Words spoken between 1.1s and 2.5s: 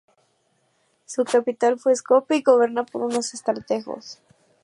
capital fue Skopje, y